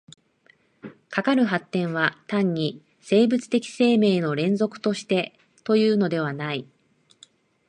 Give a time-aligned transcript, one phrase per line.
[1.11, 6.65] かかる発展は単に生物的生命の連続としてというのではない。